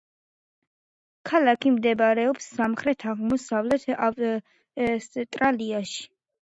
[1.31, 6.11] ქალაქი მდებარეობს სამხრეთ–აღმოსავლეთ ავსტრალიაში.